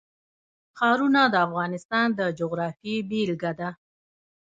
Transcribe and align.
ښارونه 0.77 1.21
د 1.29 1.35
افغانستان 1.47 2.07
د 2.19 2.21
جغرافیې 2.39 2.95
بېلګه 3.09 3.51
ده. 3.59 3.69